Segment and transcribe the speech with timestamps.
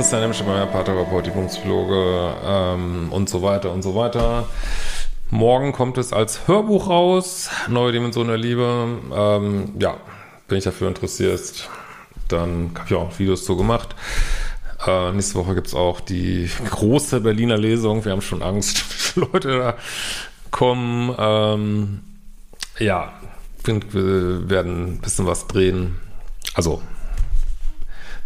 [0.00, 4.48] Christian Hemschemeier, Paartherapeut, Übungspsychologe ähm, und so weiter und so weiter.
[5.28, 8.98] Morgen kommt es als Hörbuch raus, Neue Dimension der Liebe.
[9.14, 9.98] Ähm, ja,
[10.48, 11.68] wenn ich dafür interessiert,
[12.28, 13.94] dann habe ich auch Videos zu gemacht.
[14.86, 18.02] Äh, nächste Woche gibt es auch die große Berliner Lesung.
[18.02, 19.74] Wir haben schon Angst, wie viele Leute da
[20.50, 21.14] kommen.
[21.18, 22.00] Ähm,
[22.78, 23.12] ja,
[23.66, 25.98] wir werden ein bisschen was drehen.
[26.54, 26.80] Also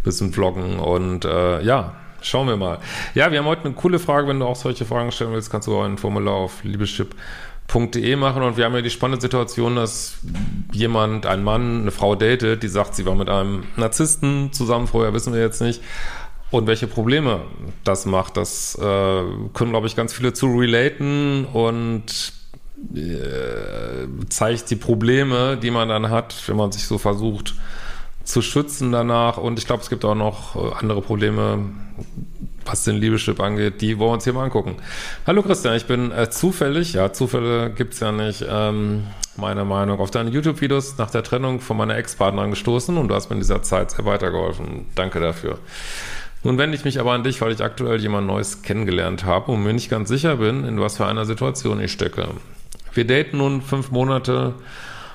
[0.05, 2.79] bisschen vloggen und äh, ja, schauen wir mal.
[3.15, 4.29] Ja, wir haben heute eine coole Frage.
[4.29, 8.43] Wenn du auch solche Fragen stellen willst, kannst du auch ein Formular auf liebeschip.de machen
[8.43, 10.19] und wir haben ja die spannende Situation, dass
[10.73, 15.13] jemand, ein Mann, eine Frau datet, die sagt, sie war mit einem Narzissten zusammen, vorher
[15.13, 15.83] wissen wir jetzt nicht.
[16.51, 17.41] Und welche Probleme
[17.83, 18.81] das macht, das äh,
[19.55, 22.33] können, glaube ich, ganz viele zu relaten und
[22.95, 27.55] äh, zeigt die Probleme, die man dann hat, wenn man sich so versucht,
[28.25, 29.37] zu schützen danach.
[29.37, 31.71] Und ich glaube, es gibt auch noch äh, andere Probleme,
[32.65, 33.81] was den Liebeschip angeht.
[33.81, 34.77] Die wollen wir uns hier mal angucken.
[35.27, 39.05] Hallo Christian, ich bin äh, zufällig, ja, Zufälle gibt's ja nicht, ähm,
[39.37, 43.31] meiner Meinung, auf deine YouTube-Videos nach der Trennung von meiner Ex-Partnerin gestoßen und du hast
[43.31, 44.87] mir in dieser Zeit sehr weitergeholfen.
[44.95, 45.59] Danke dafür.
[46.43, 49.63] Nun wende ich mich aber an dich, weil ich aktuell jemand Neues kennengelernt habe und
[49.63, 52.29] mir nicht ganz sicher bin, in was für einer Situation ich stecke.
[52.93, 54.55] Wir daten nun fünf Monate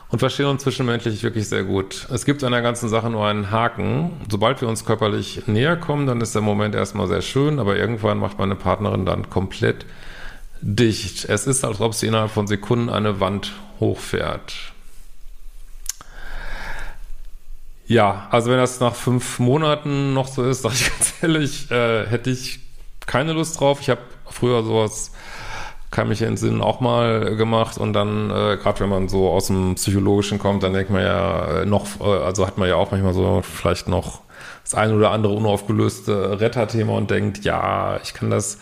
[0.10, 2.08] und verstehen uns zwischenmenschlich wirklich sehr gut.
[2.12, 4.12] Es gibt an der ganzen Sache nur einen Haken.
[4.30, 8.18] Sobald wir uns körperlich näher kommen, dann ist der Moment erstmal sehr schön, aber irgendwann
[8.18, 9.86] macht meine Partnerin dann komplett
[10.62, 11.26] dicht.
[11.26, 14.56] Es ist, als ob sie innerhalb von Sekunden eine Wand hochfährt.
[17.86, 22.08] Ja, also wenn das nach fünf Monaten noch so ist, sage ich ganz ehrlich, äh,
[22.08, 22.60] hätte ich
[23.06, 23.80] keine Lust drauf.
[23.82, 25.12] Ich habe früher sowas
[25.92, 27.78] kann mich entsinnen, auch mal gemacht.
[27.78, 31.62] Und dann, äh, gerade wenn man so aus dem Psychologischen kommt, dann denkt man ja
[31.62, 34.22] äh, noch, äh, also hat man ja auch manchmal so vielleicht noch
[34.64, 38.60] das ein oder andere unaufgelöste Retterthema und denkt, ja, ich kann das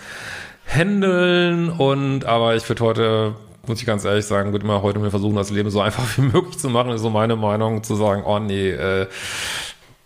[0.65, 1.69] handeln.
[1.69, 3.35] Und aber ich würde heute
[3.67, 6.21] muss ich ganz ehrlich sagen, würde immer heute mir versuchen, das Leben so einfach wie
[6.21, 9.07] möglich zu machen, ist so meine Meinung, zu sagen, oh nee, äh,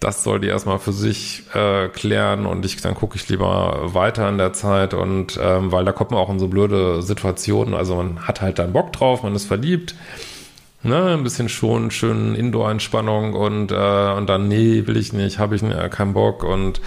[0.02, 4.28] das soll die erstmal für sich äh, klären und ich dann gucke ich lieber weiter
[4.30, 7.76] in der Zeit und ähm, weil da kommt man auch in so blöde Situationen.
[7.76, 9.94] Also man hat halt dann Bock drauf, man ist verliebt,
[10.82, 15.56] ne, ein bisschen schon schön Indoor-Entspannung und äh, und dann nee, will ich nicht, habe
[15.56, 16.82] ich äh, keinen Bock und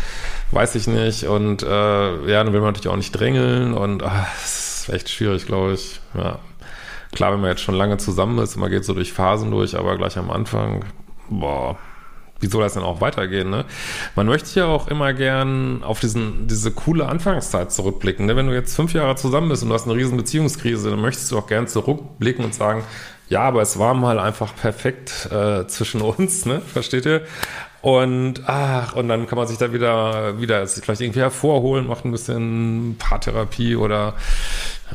[0.50, 4.26] weiß ich nicht und äh, ja, dann will man natürlich auch nicht drängeln und ach,
[4.42, 6.00] ist echt schwierig, glaube ich.
[6.14, 6.40] Ja.
[7.12, 9.96] Klar, wenn man jetzt schon lange zusammen ist, man geht so durch Phasen durch, aber
[9.96, 10.84] gleich am Anfang,
[11.30, 11.78] boah,
[12.44, 13.48] wie soll das denn auch weitergehen?
[13.48, 13.64] Ne?
[14.16, 18.26] Man möchte ja auch immer gern auf diesen, diese coole Anfangszeit zurückblicken.
[18.26, 18.36] Ne?
[18.36, 21.32] Wenn du jetzt fünf Jahre zusammen bist und du hast eine riesen Beziehungskrise, dann möchtest
[21.32, 22.84] du auch gern zurückblicken und sagen,
[23.30, 26.60] ja, aber es war mal einfach perfekt äh, zwischen uns, ne?
[26.60, 27.22] Versteht ihr?
[27.80, 32.12] Und ach, und dann kann man sich da wieder, wieder vielleicht irgendwie hervorholen, macht ein
[32.12, 34.14] bisschen Paartherapie oder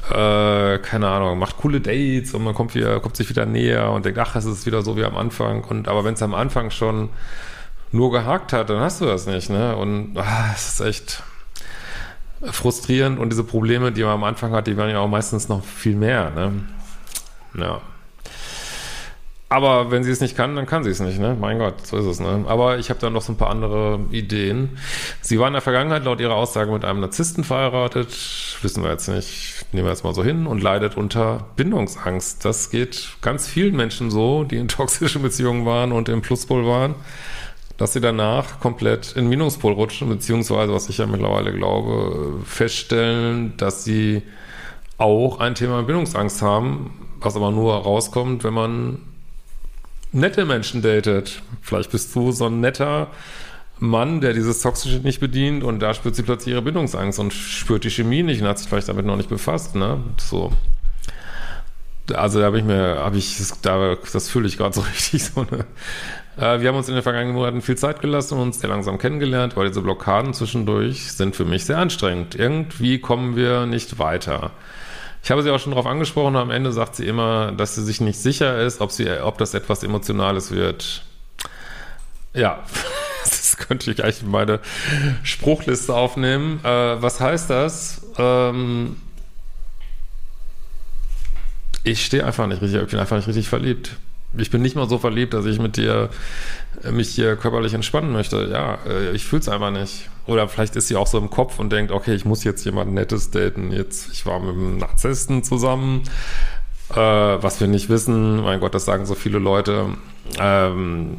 [0.09, 4.05] äh, keine Ahnung, macht coole Dates und man kommt wieder, kommt sich wieder näher und
[4.05, 5.63] denkt, ach, es ist wieder so wie am Anfang.
[5.63, 7.09] Und aber wenn es am Anfang schon
[7.91, 9.75] nur gehakt hat, dann hast du das nicht, ne?
[9.75, 11.23] Und ach, es ist echt
[12.51, 15.63] frustrierend und diese Probleme, die man am Anfang hat, die werden ja auch meistens noch
[15.63, 16.53] viel mehr, ne?
[17.55, 17.81] Ja.
[19.51, 21.35] Aber wenn sie es nicht kann, dann kann sie es nicht, ne?
[21.39, 22.45] Mein Gott, so ist es, ne?
[22.47, 24.77] Aber ich habe da noch so ein paar andere Ideen.
[25.21, 28.09] Sie war in der Vergangenheit laut ihrer Aussage mit einem Narzissten verheiratet,
[28.61, 32.45] wissen wir jetzt nicht, nehmen wir jetzt mal so hin, und leidet unter Bindungsangst.
[32.45, 36.93] Das geht ganz vielen Menschen so, die in toxischen Beziehungen waren und im Pluspol waren,
[37.77, 43.83] dass sie danach komplett in Minuspol rutschen, beziehungsweise, was ich ja mittlerweile glaube, feststellen, dass
[43.83, 44.21] sie
[44.99, 48.99] auch ein Thema Bindungsangst haben, was aber nur rauskommt, wenn man
[50.11, 51.41] nette Menschen datet.
[51.61, 53.07] Vielleicht bist du so ein netter
[53.79, 57.83] Mann, der dieses Toxische nicht bedient und da spürt sie plötzlich ihre Bindungsangst und spürt
[57.83, 60.03] die Chemie nicht und hat sich vielleicht damit noch nicht befasst, ne?
[60.17, 60.51] So.
[62.13, 65.41] Also da habe ich mir, habe ich, da, das fühle ich gerade so richtig so
[65.41, 65.65] eine.
[66.37, 68.97] Äh, wir haben uns in den vergangenen Monaten viel Zeit gelassen und uns sehr langsam
[68.97, 72.35] kennengelernt, weil diese Blockaden zwischendurch sind für mich sehr anstrengend.
[72.35, 74.51] Irgendwie kommen wir nicht weiter.
[75.23, 78.01] Ich habe sie auch schon darauf angesprochen, am Ende sagt sie immer, dass sie sich
[78.01, 81.03] nicht sicher ist, ob, sie, ob das etwas Emotionales wird.
[82.33, 82.63] Ja,
[83.23, 84.59] das könnte ich gleich in meine
[85.23, 86.59] Spruchliste aufnehmen.
[86.63, 88.01] Äh, was heißt das?
[88.17, 88.97] Ähm,
[91.83, 93.97] ich stehe einfach nicht richtig, ich bin einfach nicht richtig verliebt.
[94.37, 96.09] Ich bin nicht mal so verliebt, dass ich mit dir
[96.91, 98.49] mich hier körperlich entspannen möchte.
[98.51, 100.09] Ja, äh, ich fühle es einfach nicht.
[100.27, 102.93] Oder vielleicht ist sie auch so im Kopf und denkt, okay, ich muss jetzt jemand
[102.93, 103.71] Nettes daten.
[103.71, 106.03] Jetzt, ich war mit einem Narzissten zusammen,
[106.91, 108.41] äh, was wir nicht wissen.
[108.41, 109.87] Mein Gott, das sagen so viele Leute.
[110.39, 111.17] Ähm,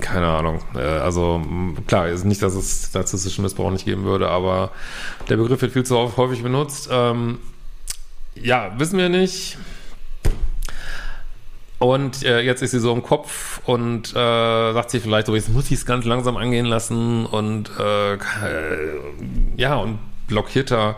[0.00, 0.60] keine Ahnung.
[0.74, 1.40] Äh, also
[1.86, 4.70] klar, ist nicht, dass es narzisstischen Missbrauch nicht geben würde, aber
[5.28, 6.88] der Begriff wird viel zu häufig benutzt.
[6.90, 7.38] Ähm,
[8.34, 9.58] ja, wissen wir nicht.
[11.78, 15.48] Und äh, jetzt ist sie so im Kopf und äh, sagt sie vielleicht so, jetzt
[15.48, 18.18] muss ich es ganz langsam angehen lassen und äh,
[19.56, 20.96] ja, und blockiert da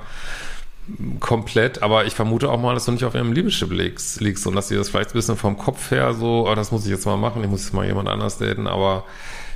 [1.21, 4.56] komplett, aber ich vermute auch mal, dass du nicht auf ihrem Liebeschip liegst, liegst und
[4.56, 7.06] dass sie das vielleicht ein bisschen vom Kopf her so, oh, das muss ich jetzt
[7.06, 9.05] mal machen, ich muss jetzt mal jemand anders daten, aber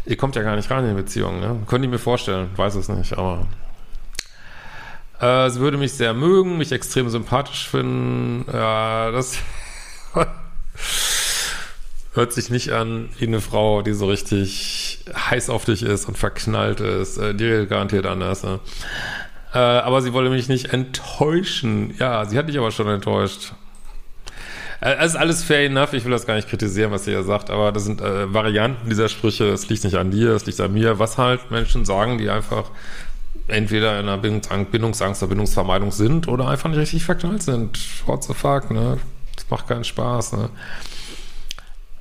[0.04, 1.56] ihr kommt ja gar nicht rein in die Beziehung, ne?
[1.66, 3.46] Könnte ich mir vorstellen, weiß es nicht, aber
[5.20, 9.38] äh, sie würde mich sehr mögen, mich extrem sympathisch finden, ja, das
[12.14, 16.16] hört sich nicht an wie eine Frau, die so richtig heiß auf dich ist und
[16.16, 18.60] verknallt ist, äh, die garantiert anders, ne?
[19.52, 21.94] Äh, aber sie wollte mich nicht enttäuschen.
[21.98, 23.52] Ja, sie hat dich aber schon enttäuscht.
[24.80, 25.92] Äh, es ist alles fair enough.
[25.92, 28.88] Ich will das gar nicht kritisieren, was sie ja sagt, aber das sind äh, Varianten
[28.90, 29.44] dieser Sprüche.
[29.44, 30.98] Es liegt nicht an dir, es liegt an mir.
[30.98, 32.70] Was halt Menschen sagen, die einfach
[33.46, 37.78] entweder in einer Bindungsangst oder Bindungsvermeidung sind oder einfach nicht richtig verknallt sind.
[38.06, 38.98] What the fuck, ne?
[39.36, 40.50] Das macht keinen Spaß, ne?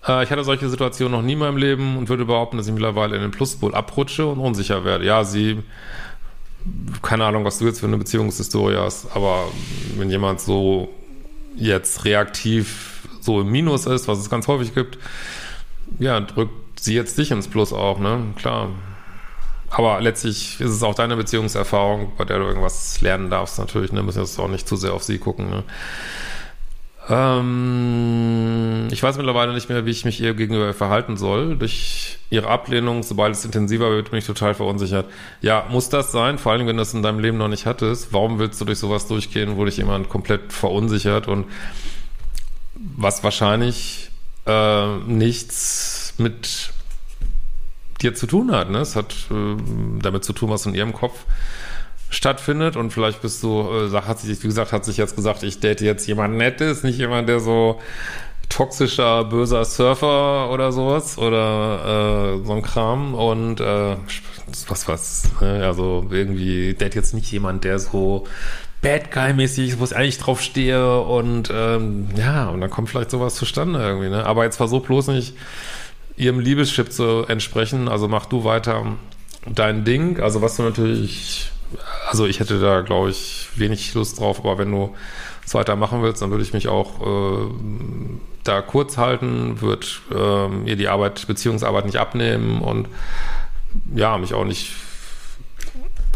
[0.08, 2.74] Äh, ich hatte solche Situationen noch nie in meinem Leben und würde behaupten, dass ich
[2.74, 5.06] mittlerweile in den Pluspol abrutsche und unsicher werde.
[5.06, 5.64] Ja, sie
[7.02, 9.46] keine Ahnung, was du jetzt für eine Beziehungshistorie hast, aber
[9.98, 10.90] wenn jemand so
[11.56, 14.98] jetzt reaktiv so im Minus ist, was es ganz häufig gibt,
[16.00, 18.34] ja, drückt sie jetzt dich ins Plus auch, ne?
[18.38, 18.70] Klar.
[19.70, 24.04] Aber letztlich ist es auch deine Beziehungserfahrung, bei der du irgendwas lernen darfst, natürlich, ne?
[24.04, 25.64] Müssen jetzt auch nicht zu sehr auf sie gucken, ne?
[27.10, 31.58] Ähm, ich weiß mittlerweile nicht mehr, wie ich mich ihr gegenüber verhalten soll.
[31.58, 35.08] Durch ihre Ablehnung, sobald es intensiver wird, bin ich total verunsichert.
[35.42, 36.38] Ja, muss das sein?
[36.38, 38.14] Vor allem, wenn du es in deinem Leben noch nicht hattest.
[38.14, 41.46] Warum willst du durch sowas durchgehen, wo dich jemand komplett verunsichert und
[42.76, 44.10] was wahrscheinlich
[44.46, 46.74] äh, nichts mit
[48.02, 48.70] dir zu tun hat.
[48.70, 48.80] Ne?
[48.80, 49.56] Es hat äh,
[50.02, 51.26] damit zu tun, was in ihrem Kopf
[52.10, 55.60] stattfindet und vielleicht bist du, äh, hat sich, wie gesagt, hat sich jetzt gesagt, ich
[55.60, 57.80] date jetzt jemand Nettes, nicht jemand, der so
[58.50, 63.96] toxischer, böser Surfer oder sowas oder äh, so ein Kram und äh,
[64.68, 65.66] was was, ne?
[65.66, 68.28] also irgendwie date jetzt nicht jemand, der so
[68.84, 73.12] Bad Guy-mäßig ist, wo ich eigentlich drauf stehe und ähm, ja, und dann kommt vielleicht
[73.12, 74.26] sowas zustande irgendwie, ne?
[74.26, 75.36] Aber jetzt versuch bloß nicht
[76.18, 78.86] ihrem Liebeschip zu entsprechen, also mach du weiter
[79.48, 81.53] dein Ding, also was du natürlich
[82.08, 84.96] also ich hätte da, glaube ich, wenig Lust drauf, aber wenn du
[85.46, 87.50] es weitermachen willst, dann würde ich mich auch äh,
[88.44, 92.88] da kurz halten, würde äh, ihr die Arbeit, Beziehungsarbeit nicht abnehmen und
[93.96, 94.72] ja, mich auch nicht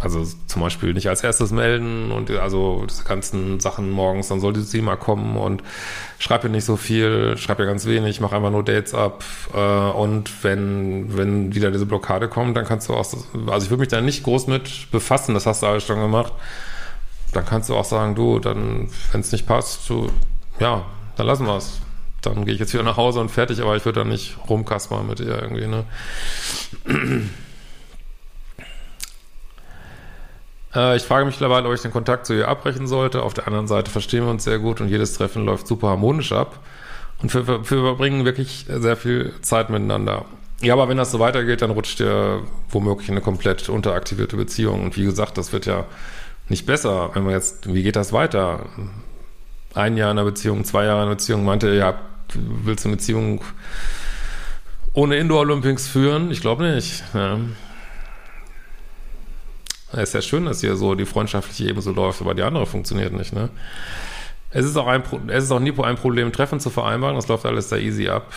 [0.01, 4.61] also zum Beispiel nicht als erstes melden und also diese ganzen Sachen morgens, dann sollte
[4.61, 5.63] sie mal kommen und
[6.19, 9.23] schreib ihr nicht so viel, schreib ihr ganz wenig, mach einfach nur Dates ab
[9.53, 13.05] äh, und wenn, wenn wieder diese Blockade kommt, dann kannst du auch,
[13.47, 16.33] also ich würde mich da nicht groß mit befassen, das hast du alles schon gemacht,
[17.33, 20.11] dann kannst du auch sagen, du, dann, wenn es nicht passt, du,
[20.59, 20.85] ja,
[21.15, 21.81] dann lassen wir es.
[22.21, 25.07] Dann gehe ich jetzt wieder nach Hause und fertig, aber ich würde da nicht rumkaspern
[25.07, 25.85] mit ihr irgendwie, ne?
[30.66, 33.23] Äh, ich frage mich mittlerweile, ob ich den Kontakt zu ihr abbrechen sollte.
[33.23, 36.31] Auf der anderen Seite verstehen wir uns sehr gut und jedes Treffen läuft super harmonisch
[36.31, 36.59] ab.
[37.21, 40.25] Und wir, wir verbringen wirklich sehr viel Zeit miteinander.
[40.61, 44.83] Ja, aber wenn das so weitergeht, dann rutscht ihr womöglich in eine komplett unteraktivierte Beziehung.
[44.83, 45.85] Und wie gesagt, das wird ja
[46.49, 48.65] nicht besser, wenn man jetzt, wie geht das weiter?
[49.73, 51.99] Ein Jahr in einer Beziehung, zwei Jahre in einer Beziehung, meinte, ja,
[52.33, 53.41] willst du eine Beziehung
[54.93, 56.31] ohne Indoor Olympics führen?
[56.31, 57.03] Ich glaube nicht.
[57.13, 57.39] Ja.
[59.91, 62.65] Es ist ja schön, dass hier so die freundschaftliche Ebene so läuft, aber die andere
[62.65, 63.49] funktioniert nicht, ne?
[64.49, 67.15] Es ist auch ein, es ist auch nie ein Problem, Treffen zu vereinbaren.
[67.15, 68.31] Das läuft alles da easy ab.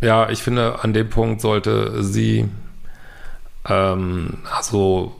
[0.00, 2.48] Ja, ich finde, an dem Punkt sollte sie,
[3.68, 5.14] ähm, also,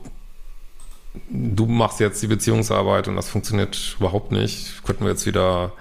[1.29, 4.83] du machst jetzt die Beziehungsarbeit und das funktioniert überhaupt nicht.
[4.85, 5.71] Könnten wir jetzt wieder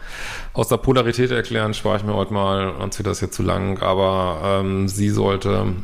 [0.52, 3.80] aus der Polarität erklären, spare ich mir heute mal, sonst wird das jetzt zu lang,
[3.82, 5.74] aber ähm, sie sollte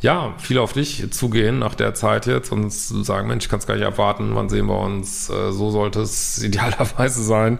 [0.00, 3.66] ja, viel auf dich zugehen nach der Zeit jetzt und sagen, Mensch, ich kann es
[3.66, 7.58] gar nicht erwarten, wann sehen wir uns, äh, so sollte es idealerweise sein.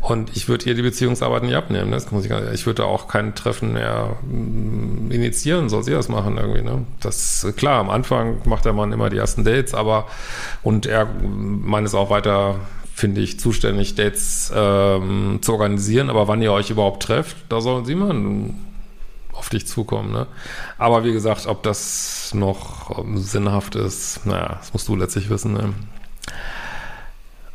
[0.00, 1.90] Und ich würde hier die Beziehungsarbeit nicht abnehmen.
[1.90, 1.96] Ne?
[1.96, 6.36] Das muss ich, ich würde auch kein Treffen mehr mm, initiieren, soll sie das machen
[6.36, 6.62] irgendwie.
[6.62, 6.84] Ne?
[7.00, 10.06] Das klar, am Anfang macht der Mann immer die ersten Dates, aber
[10.62, 12.56] und er meint es auch weiter,
[12.94, 16.10] finde ich, zuständig, Dates ähm, zu organisieren.
[16.10, 18.67] Aber wann ihr euch überhaupt trefft, da sollen sie machen
[19.38, 20.12] auf dich zukommen.
[20.12, 20.26] Ne?
[20.76, 25.54] Aber wie gesagt, ob das noch ähm, sinnhaft ist, naja, das musst du letztlich wissen.
[25.54, 25.72] Ne?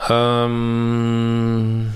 [0.09, 1.93] Ähm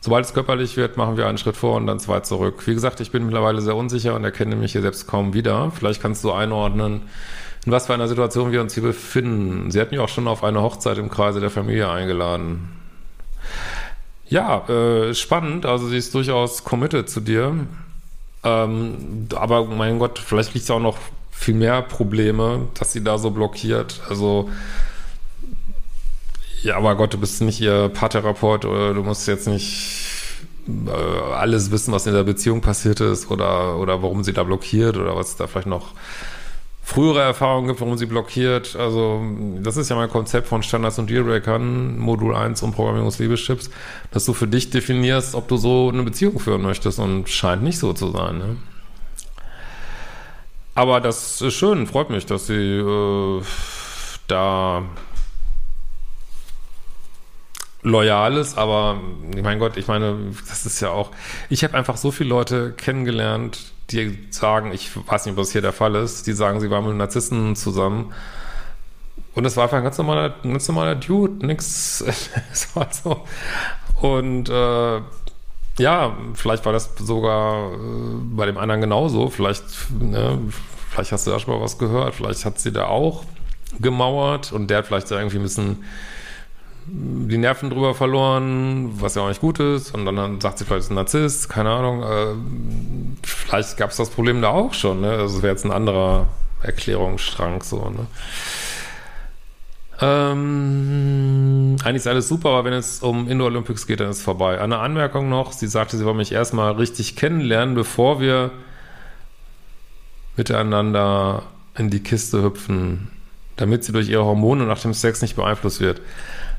[0.00, 2.64] Sobald es körperlich wird, machen wir einen Schritt vor und dann zwei zurück.
[2.68, 5.72] Wie gesagt, ich bin mittlerweile sehr unsicher und erkenne mich hier selbst kaum wieder.
[5.72, 7.02] Vielleicht kannst du einordnen,
[7.64, 9.72] in was für einer Situation wir uns hier befinden.
[9.72, 12.68] Sie hatten ja auch schon auf eine Hochzeit im Kreise der Familie eingeladen.
[14.28, 15.66] Ja, äh, spannend.
[15.66, 17.54] Also sie ist durchaus committed zu dir.
[18.44, 20.98] Ähm, aber mein Gott, vielleicht liegt es auch noch
[21.30, 24.00] viel mehr Probleme, dass sie da so blockiert.
[24.08, 24.48] Also
[26.62, 30.00] ja, aber Gott, du bist nicht ihr Paartherapeut oder du musst jetzt nicht
[30.68, 30.90] äh,
[31.34, 35.14] alles wissen, was in der Beziehung passiert ist oder, oder warum sie da blockiert oder
[35.14, 35.92] was da vielleicht noch
[36.86, 38.76] frühere Erfahrungen gibt, warum sie blockiert.
[38.76, 39.20] Also,
[39.60, 43.70] das ist ja mein Konzept von Standards und Dealbreakern, Modul 1 und Programmierungs-Liebeschips,
[44.12, 47.80] dass du für dich definierst, ob du so eine Beziehung führen möchtest und scheint nicht
[47.80, 48.38] so zu sein.
[48.38, 48.56] Ne?
[50.76, 53.42] Aber das ist schön, freut mich, dass sie äh,
[54.28, 54.84] da
[57.86, 59.00] loyal ist, aber
[59.42, 60.16] mein Gott, ich meine,
[60.48, 61.12] das ist ja auch,
[61.48, 65.62] ich habe einfach so viele Leute kennengelernt, die sagen, ich weiß nicht, ob das hier
[65.62, 68.12] der Fall ist, die sagen, sie waren mit Narzissten zusammen.
[69.36, 72.00] Und es war einfach ein ganz normaler, ganz normaler Dude, nix.
[72.52, 73.24] es war so.
[74.00, 75.00] Und äh,
[75.78, 77.76] ja, vielleicht war das sogar äh,
[78.34, 79.28] bei dem anderen genauso.
[79.28, 79.64] Vielleicht,
[80.00, 80.40] ne,
[80.90, 82.16] vielleicht hast du da schon mal was gehört.
[82.16, 83.24] Vielleicht hat sie da auch
[83.78, 85.84] gemauert und der hat vielleicht irgendwie ein bisschen
[86.88, 89.92] die Nerven drüber verloren, was ja auch nicht gut ist.
[89.92, 92.02] Und dann sagt sie vielleicht, ist ein Narzisst, keine Ahnung.
[92.02, 95.00] Äh, vielleicht gab es das Problem da auch schon.
[95.00, 95.10] Ne?
[95.10, 96.28] Also wäre jetzt ein anderer
[96.62, 97.90] Erklärungsstrang so.
[97.90, 98.06] Ne?
[100.00, 104.22] Ähm, eigentlich ist alles super, aber wenn es um Indoor Olympics geht, dann ist es
[104.22, 104.60] vorbei.
[104.60, 108.50] Eine Anmerkung noch, sie sagte, sie wollte mich erstmal richtig kennenlernen, bevor wir
[110.36, 111.44] miteinander
[111.76, 113.08] in die Kiste hüpfen,
[113.56, 116.02] damit sie durch ihre Hormone nach dem Sex nicht beeinflusst wird.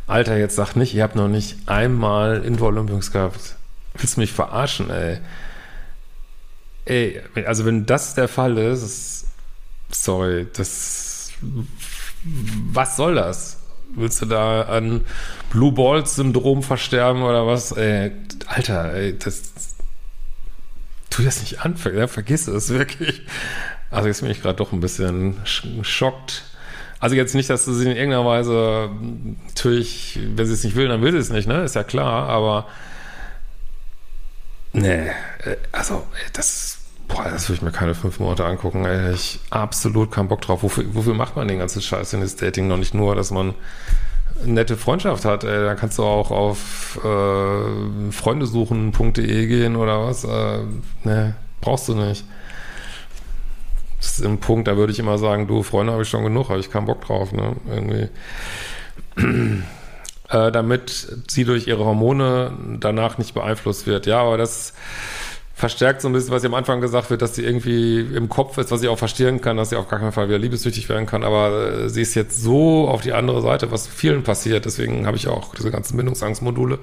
[0.08, 3.58] Alter, jetzt sag nicht, ihr habt noch nicht einmal Indoor Olympics gehabt.
[3.96, 5.20] Willst du mich verarschen, ey?
[6.86, 9.28] Ey, also wenn das der Fall ist,
[9.92, 11.32] sorry, das,
[12.72, 13.58] was soll das?
[13.96, 15.06] Willst du da an
[15.50, 17.74] Blue Balls Syndrom versterben oder was?
[17.74, 18.14] Ey,
[18.46, 19.76] Alter, ey, das,
[21.10, 23.24] tu das nicht an, vergiss es wirklich.
[23.92, 25.36] Also jetzt bin ich gerade doch ein bisschen
[25.82, 26.44] schockt
[27.00, 28.90] also jetzt nicht, dass sie in irgendeiner Weise
[29.48, 31.64] natürlich, wenn sie es nicht will, dann will sie es nicht, ne?
[31.64, 32.68] Ist ja klar, aber
[34.74, 35.08] nee,
[35.44, 39.14] äh, also das, boah, das würde ich mir keine fünf Monate angucken, ey.
[39.14, 40.64] Ich absolut keinen Bock drauf.
[40.64, 43.54] Wofür, wofür macht man den ganzen Scheiß in das Dating noch nicht nur, dass man
[44.46, 50.24] nette Freundschaft hat, ey, dann kannst du auch auf äh, freundesuchen.de gehen oder was.
[50.24, 50.60] Äh,
[51.04, 52.26] ne, brauchst du nicht.
[54.20, 56.60] Ist ein Punkt, da würde ich immer sagen, du, Freunde habe ich schon genug, habe
[56.60, 57.56] ich keinen Bock drauf, ne?
[57.70, 58.10] Irgendwie.
[60.30, 64.06] äh, damit sie durch ihre Hormone danach nicht beeinflusst wird.
[64.06, 64.74] Ja, aber das
[65.58, 68.60] verstärkt so ein bisschen, was sie am Anfang gesagt wird, dass sie irgendwie im Kopf
[68.60, 71.08] ist, was ich auch verstehen kann, dass sie auf gar keinen Fall wieder liebessüchtig werden
[71.08, 75.08] kann, aber äh, sie ist jetzt so auf die andere Seite, was vielen passiert, deswegen
[75.08, 76.78] habe ich auch diese ganzen Bindungsangstmodule.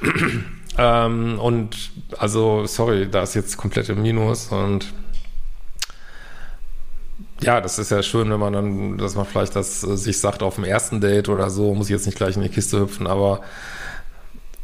[0.78, 4.94] ähm, und also, sorry, da ist jetzt komplett im Minus und
[7.42, 10.42] ja, das ist ja schön, wenn man dann, dass man vielleicht das äh, sich sagt
[10.42, 13.06] auf dem ersten Date oder so, muss ich jetzt nicht gleich in die Kiste hüpfen,
[13.06, 13.40] aber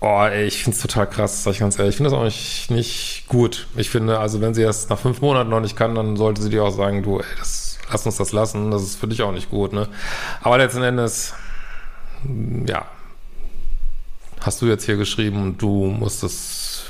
[0.01, 1.95] oh, ey, ich finde es total krass, sag ich ganz ehrlich.
[1.95, 3.67] Ich finde das auch nicht, nicht gut.
[3.77, 6.51] Ich finde, also wenn sie das nach fünf Monaten noch nicht kann, dann sollte sie
[6.51, 9.33] dir auch sagen, du, ey, das, lass uns das lassen, das ist für dich auch
[9.33, 9.89] nicht gut, ne?
[10.43, 11.35] Aber letzten Endes,
[12.67, 12.87] ja,
[14.41, 16.85] hast du jetzt hier geschrieben und du musst das,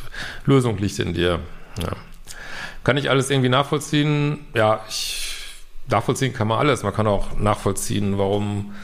[0.44, 1.40] Lösung liegt in dir,
[1.80, 1.96] ja.
[2.84, 4.46] Kann ich alles irgendwie nachvollziehen?
[4.54, 5.07] Ja, ich
[5.90, 6.82] nachvollziehen kann man alles.
[6.82, 8.74] Man kann auch nachvollziehen, warum,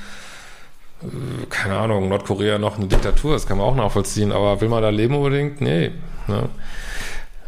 [1.03, 4.33] äh, keine Ahnung, Nordkorea noch eine Diktatur ist, kann man auch nachvollziehen.
[4.33, 5.61] Aber will man da leben unbedingt?
[5.61, 5.93] Nee.
[6.27, 6.49] Ne?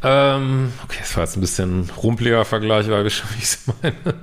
[0.02, 3.60] Ähm, okay, das war jetzt ein bisschen rumpeliger Vergleich, weil wir schon, wie ich es
[3.82, 4.14] meine.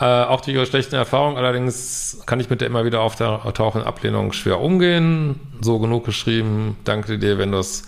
[0.00, 4.32] Äh, auch durch ihre schlechten Erfahrungen, allerdings kann ich mit der immer wieder auftauchenden Ablehnung
[4.32, 5.38] schwer umgehen.
[5.60, 6.76] So genug geschrieben.
[6.84, 7.84] Danke dir, wenn du das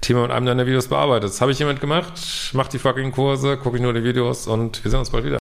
[0.00, 1.40] Thema mit einem deiner Videos bearbeitest.
[1.42, 2.14] Habe ich jemand gemacht?
[2.54, 5.41] Mach die fucking Kurse, gucke ich nur die Videos und wir sehen uns bald wieder.